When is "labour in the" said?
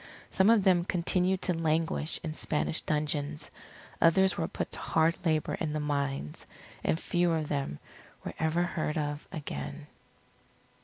5.23-5.79